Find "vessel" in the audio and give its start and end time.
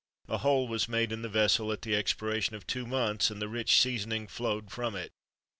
1.29-1.71